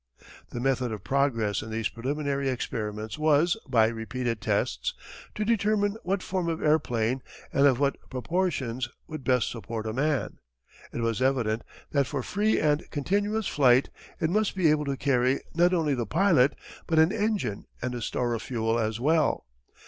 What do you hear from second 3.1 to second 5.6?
was, by repeated tests, to